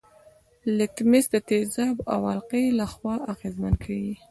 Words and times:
لتمس 0.77 1.25
د 1.33 1.35
تیزاب 1.49 1.95
او 2.13 2.21
القلي 2.33 2.69
له 2.79 2.85
خوا 2.93 3.15
اغیزمن 3.33 3.73
کیږي. 3.83 4.13